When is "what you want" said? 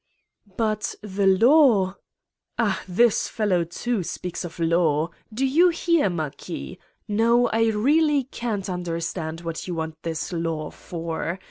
9.41-10.01